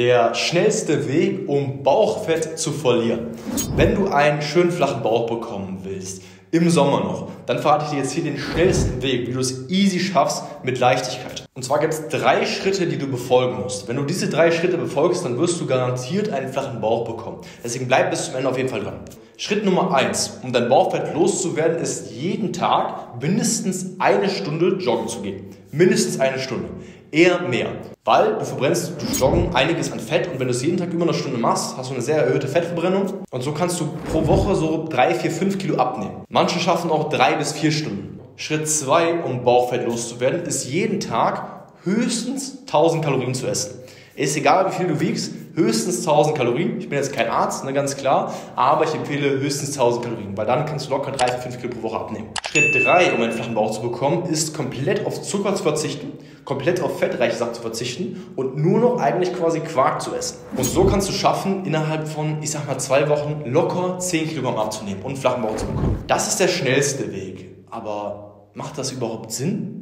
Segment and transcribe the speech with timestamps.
[0.00, 3.36] Der schnellste Weg, um Bauchfett zu verlieren.
[3.76, 7.98] Wenn du einen schönen flachen Bauch bekommen willst, im Sommer noch, dann verrate ich dir
[7.98, 11.39] jetzt hier den schnellsten Weg, wie du es easy schaffst mit Leichtigkeit.
[11.54, 13.88] Und zwar gibt es drei Schritte, die du befolgen musst.
[13.88, 17.38] Wenn du diese drei Schritte befolgst, dann wirst du garantiert einen flachen Bauch bekommen.
[17.64, 19.00] Deswegen bleib bis zum Ende auf jeden Fall dran.
[19.36, 25.22] Schritt Nummer eins, um dein Bauchfett loszuwerden, ist jeden Tag mindestens eine Stunde joggen zu
[25.22, 25.46] gehen.
[25.72, 26.68] Mindestens eine Stunde.
[27.10, 27.72] Eher mehr.
[28.04, 31.02] Weil du verbrennst durch Joggen einiges an Fett und wenn du es jeden Tag über
[31.02, 34.54] eine Stunde machst, hast du eine sehr erhöhte Fettverbrennung und so kannst du pro Woche
[34.54, 36.22] so 3, 4, 5 Kilo abnehmen.
[36.28, 38.19] Manche schaffen auch 3 bis 4 Stunden.
[38.40, 43.82] Schritt 2, um Bauchfett loszuwerden, ist jeden Tag höchstens 1000 Kalorien zu essen.
[44.16, 46.80] Ist egal, wie viel du wiegst, höchstens 1000 Kalorien.
[46.80, 50.46] Ich bin jetzt kein Arzt, ne, ganz klar, aber ich empfehle höchstens 1000 Kalorien, weil
[50.46, 52.28] dann kannst du locker 3, 4, 5 Kilo pro Woche abnehmen.
[52.50, 56.12] Schritt 3, um einen flachen Bauch zu bekommen, ist komplett auf Zucker zu verzichten,
[56.46, 60.38] komplett auf fettreiche Sachen zu verzichten und nur noch eigentlich quasi Quark zu essen.
[60.56, 64.56] Und so kannst du schaffen, innerhalb von, ich sag mal, zwei Wochen locker 10 Kilogramm
[64.56, 66.02] abzunehmen und einen flachen Bauch zu bekommen.
[66.06, 67.50] Das ist der schnellste Weg.
[67.70, 69.80] Aber macht das überhaupt Sinn?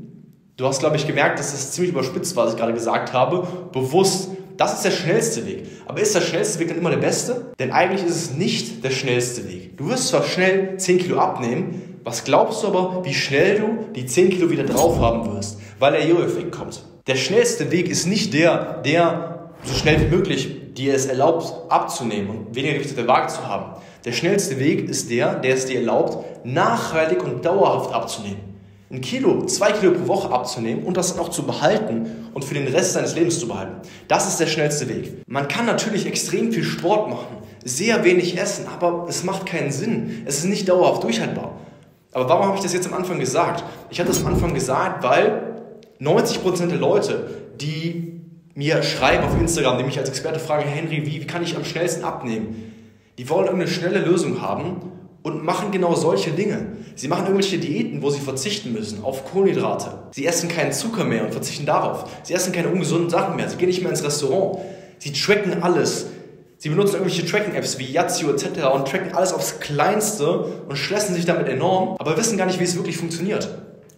[0.56, 3.46] Du hast, glaube ich, gemerkt, dass das ziemlich überspitzt war, was ich gerade gesagt habe.
[3.72, 5.68] Bewusst das ist der schnellste Weg.
[5.86, 7.52] Aber ist der schnellste Weg dann immer der beste?
[7.60, 9.78] Denn eigentlich ist es nicht der schnellste Weg.
[9.78, 14.04] Du wirst zwar schnell 10 Kilo abnehmen, was glaubst du aber, wie schnell du die
[14.04, 15.60] 10 Kilo wieder drauf haben wirst?
[15.78, 16.82] Weil der Jojo-Effekt kommt.
[17.06, 22.30] Der schnellste Weg ist nicht der, der so schnell wie möglich dir es erlaubt abzunehmen
[22.30, 23.80] und weniger Gewicht auf der Waage zu haben.
[24.04, 28.47] Der schnellste Weg ist der, der es dir erlaubt, nachhaltig und dauerhaft abzunehmen
[28.90, 32.54] ein Kilo, zwei Kilo pro Woche abzunehmen und das dann auch zu behalten und für
[32.54, 33.76] den Rest seines Lebens zu behalten.
[34.08, 35.22] Das ist der schnellste Weg.
[35.26, 40.22] Man kann natürlich extrem viel Sport machen, sehr wenig essen, aber es macht keinen Sinn.
[40.24, 41.58] Es ist nicht dauerhaft durchhaltbar.
[42.12, 43.62] Aber warum habe ich das jetzt am Anfang gesagt?
[43.90, 45.62] Ich habe das am Anfang gesagt, weil
[46.00, 47.28] 90% der Leute,
[47.60, 48.22] die
[48.54, 51.64] mir schreiben auf Instagram, die mich als Experte fragen, Henry, wie, wie kann ich am
[51.64, 52.72] schnellsten abnehmen?
[53.18, 56.66] Die wollen irgendeine schnelle Lösung haben und machen genau solche Dinge.
[56.94, 59.90] Sie machen irgendwelche Diäten, wo sie verzichten müssen auf Kohlenhydrate.
[60.12, 62.04] Sie essen keinen Zucker mehr und verzichten darauf.
[62.22, 63.48] Sie essen keine ungesunden Sachen mehr.
[63.48, 64.58] Sie gehen nicht mehr ins Restaurant.
[64.98, 66.06] Sie tracken alles.
[66.60, 68.46] Sie benutzen irgendwelche Tracking-Apps wie Yazio etc.
[68.74, 72.64] und tracken alles aufs Kleinste und stressen sich damit enorm, aber wissen gar nicht, wie
[72.64, 73.48] es wirklich funktioniert.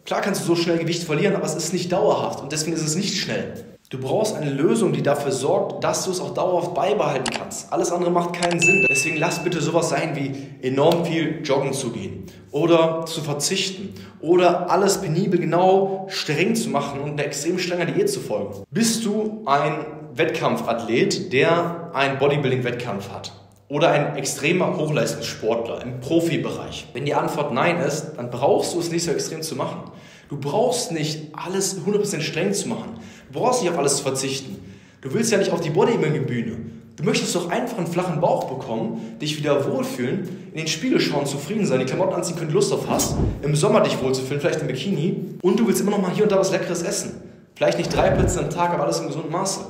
[0.05, 2.87] Klar kannst du so schnell Gewicht verlieren, aber es ist nicht dauerhaft und deswegen ist
[2.87, 3.55] es nicht schnell.
[3.91, 7.73] Du brauchst eine Lösung, die dafür sorgt, dass du es auch dauerhaft beibehalten kannst.
[7.73, 8.87] Alles andere macht keinen Sinn.
[8.89, 14.71] Deswegen lass bitte sowas sein wie enorm viel joggen zu gehen oder zu verzichten oder
[14.71, 18.63] alles penibel genau streng zu machen und eine extrem strenge Diät zu folgen.
[18.71, 19.85] Bist du ein
[20.15, 23.33] Wettkampfathlet, der einen Bodybuilding-Wettkampf hat?
[23.67, 26.87] Oder ein extremer Hochleistungssportler im Profibereich?
[26.93, 29.91] Wenn die Antwort nein ist, dann brauchst du es nicht so extrem zu machen.
[30.31, 32.95] Du brauchst nicht alles 100% streng zu machen.
[33.31, 34.57] Du brauchst nicht auf alles zu verzichten.
[35.01, 36.57] Du willst ja nicht auf die Bodybuilding-Bühne.
[36.97, 41.27] Du möchtest doch einfach einen flachen Bauch bekommen, dich wieder wohlfühlen, in den Spiegel schauen,
[41.27, 44.67] zufrieden sein, die Klamotten anziehen können, Lust auf hast, im Sommer dich wohlzufühlen, vielleicht im
[44.67, 47.23] Bikini und du willst immer noch mal hier und da was Leckeres essen.
[47.55, 49.61] Vielleicht nicht drei Plätze am Tag, aber alles im gesunden Maße.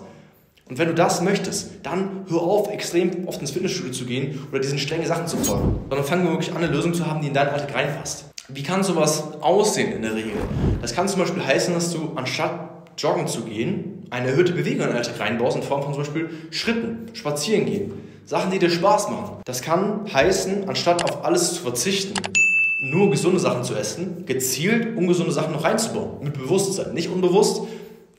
[0.69, 4.61] Und wenn du das möchtest, dann hör auf, extrem oft ins Fitnessstudio zu gehen oder
[4.61, 7.35] diesen strengen Sachen zu folgen, sondern wir wirklich an, eine Lösung zu haben, die in
[7.35, 8.30] deinen Alltag reinpasst.
[8.53, 10.33] Wie kann sowas aussehen in der Regel?
[10.83, 12.69] Das kann zum Beispiel heißen, dass du anstatt
[12.99, 16.31] joggen zu gehen, eine erhöhte Bewegung in den Alltag reinbaust in Form von zum Beispiel
[16.51, 17.93] Schritten, Spazieren gehen,
[18.27, 19.37] Sachen, die dir Spaß machen.
[19.45, 22.15] Das kann heißen, anstatt auf alles zu verzichten,
[22.81, 26.23] nur gesunde Sachen zu essen, gezielt ungesunde Sachen noch reinzubauen.
[26.23, 26.95] Mit Bewusstsein.
[26.95, 27.63] Nicht unbewusst,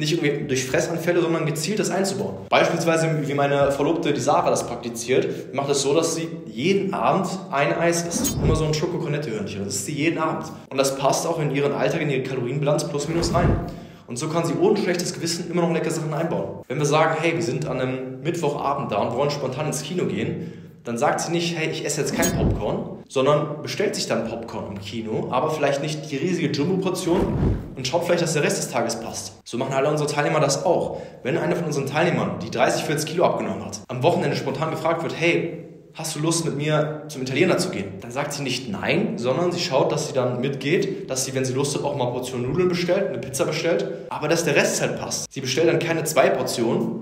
[0.02, 2.36] nicht irgendwie durch Fressanfälle, sondern gezielt das einzubauen.
[2.50, 7.28] Beispielsweise, wie meine Verlobte, die Sarah, das praktiziert, macht es so, dass sie jeden Abend
[7.52, 8.36] ein Eis isst.
[8.44, 9.64] Immer so ein Schoko-Cornette-Hörnchen.
[9.64, 10.48] Das isst sie jeden Abend.
[10.70, 13.68] Und das passt auch in ihren Alltag, in ihre Kalorienbilanz plus minus rein.
[14.08, 16.66] Und so kann sie ohne schlechtes Gewissen immer noch leckere Sachen einbauen.
[16.68, 20.06] Wenn wir sagen, hey, wir sind an einem Mittwochabend da und wollen spontan ins Kino
[20.06, 20.52] gehen,
[20.84, 24.68] dann sagt sie nicht, hey, ich esse jetzt kein Popcorn, sondern bestellt sich dann Popcorn
[24.68, 28.72] im Kino, aber vielleicht nicht die riesige Jumbo-Portion und schaut vielleicht, dass der Rest des
[28.72, 29.34] Tages passt.
[29.44, 31.02] So machen alle unsere Teilnehmer das auch.
[31.24, 35.04] Wenn einer von unseren Teilnehmern, die 30, 40 Kilo abgenommen hat, am Wochenende spontan gefragt
[35.04, 37.94] wird, hey, hast du Lust mit mir zum Italiener zu gehen?
[38.02, 41.46] Dann sagt sie nicht nein, sondern sie schaut, dass sie dann mitgeht, dass sie, wenn
[41.46, 44.56] sie Lust hat, auch mal eine Portion Nudeln bestellt, eine Pizza bestellt, aber dass der
[44.56, 45.32] Rest halt passt.
[45.32, 47.02] Sie bestellt dann keine zwei Portionen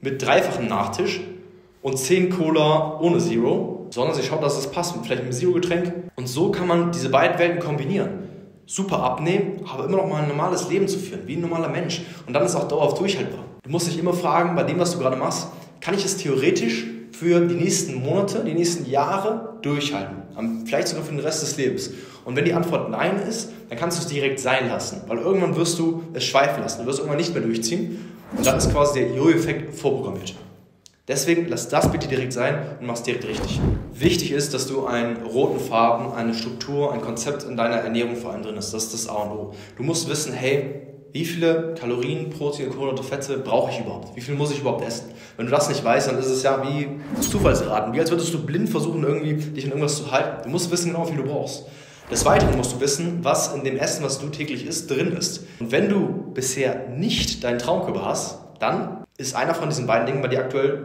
[0.00, 1.20] mit dreifachem Nachtisch
[1.82, 5.92] und zehn Cola ohne Zero, sondern sie schaut, dass es passt, mit vielleicht einem Zero-Getränk.
[6.16, 8.28] Und so kann man diese beiden Welten kombinieren.
[8.66, 12.02] Super abnehmen, aber immer noch mal ein normales Leben zu führen, wie ein normaler Mensch.
[12.26, 13.44] Und dann ist auch dauerhaft durchhaltbar.
[13.62, 15.48] Du musst dich immer fragen, bei dem, was du gerade machst,
[15.80, 20.16] kann ich es theoretisch für die nächsten Monate, die nächsten Jahre durchhalten.
[20.64, 21.90] Vielleicht sogar für den Rest des Lebens.
[22.24, 25.02] Und wenn die Antwort Nein ist, dann kannst du es direkt sein lassen.
[25.08, 26.82] Weil irgendwann wirst du es schweifen lassen.
[26.82, 28.12] Du wirst irgendwann nicht mehr durchziehen.
[28.36, 30.34] Und dann ist quasi der Jojo-Effekt vorprogrammiert.
[31.08, 33.60] Deswegen lass das bitte direkt sein und mach es direkt richtig.
[33.92, 38.32] Wichtig ist, dass du einen roten Faden, eine Struktur, ein Konzept in deiner Ernährung vor
[38.32, 38.72] allem drin hast.
[38.72, 39.52] Das ist das A und O.
[39.76, 44.14] Du musst wissen, hey, wie viele Kalorien, Proteine, Kohlenhydrate, Fette brauche ich überhaupt?
[44.14, 45.10] Wie viel muss ich überhaupt essen?
[45.36, 46.88] Wenn du das nicht weißt, dann ist es ja wie
[47.20, 47.92] Zufallsraten.
[47.92, 50.44] Wie als würdest du blind versuchen, irgendwie dich in irgendwas zu halten.
[50.44, 51.64] Du musst wissen genau, wie viel du brauchst.
[52.10, 55.44] Des Weiteren musst du wissen, was in dem Essen, was du täglich isst, drin ist.
[55.58, 60.22] Und wenn du bisher nicht deinen Traumkörper hast, dann ist einer von diesen beiden Dingen
[60.22, 60.82] bei dir aktuell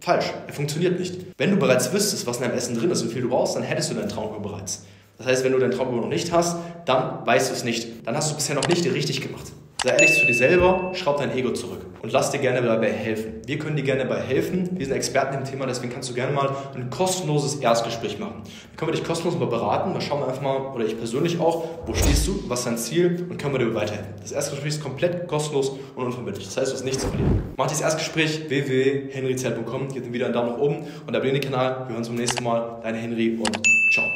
[0.00, 0.26] falsch.
[0.46, 1.16] Er funktioniert nicht.
[1.38, 3.56] Wenn du bereits wüsstest, was in deinem Essen drin ist und wie viel du brauchst,
[3.56, 4.84] dann hättest du deinen Traumkörper bereits.
[5.16, 8.06] Das heißt, wenn du deinen Traumkörper noch nicht hast, dann weißt du es nicht.
[8.06, 9.46] Dann hast du bisher noch nicht richtig gemacht.
[9.84, 13.34] Sei ehrlich zu dir selber, schraub dein Ego zurück und lass dir gerne dabei helfen.
[13.46, 14.70] Wir können dir gerne dabei helfen.
[14.72, 18.42] Wir sind Experten im Thema, deswegen kannst du gerne mal ein kostenloses Erstgespräch machen.
[18.42, 19.94] Dann können wir dich kostenlos mal beraten.
[19.94, 22.76] Da schauen wir einfach mal, oder ich persönlich auch, wo stehst du, was ist dein
[22.76, 24.14] Ziel und können wir dir weiterhelfen.
[24.20, 26.46] Das Erstgespräch ist komplett kostenlos und unverbindlich.
[26.46, 27.44] Das heißt, du hast nichts zu verlieren.
[27.56, 31.84] Mach das Erstgespräch www.henryzelt.com, gib dir wieder einen Daumen nach oben und abonniere den Kanal.
[31.86, 32.80] Wir hören uns beim nächsten Mal.
[32.82, 33.56] Dein Henry und
[33.94, 34.08] ciao.